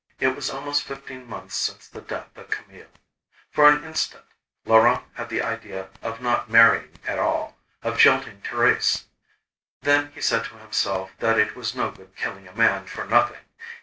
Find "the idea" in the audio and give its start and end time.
5.29-5.89